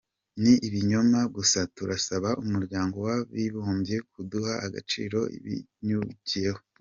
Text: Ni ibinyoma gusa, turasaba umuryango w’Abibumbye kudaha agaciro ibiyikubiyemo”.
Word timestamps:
Ni 0.41 0.53
ibinyoma 0.67 1.19
gusa, 1.35 1.59
turasaba 1.75 2.29
umuryango 2.43 2.95
w’Abibumbye 3.05 3.95
kudaha 4.11 4.53
agaciro 4.65 5.17
ibiyikubiyemo”. 5.37 6.61